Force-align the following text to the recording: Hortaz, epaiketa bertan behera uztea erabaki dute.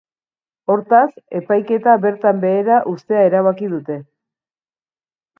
Hortaz, 0.75 1.11
epaiketa 1.39 1.93
bertan 2.05 2.41
behera 2.45 2.77
uztea 2.93 3.21
erabaki 3.27 3.69
dute. 3.75 3.99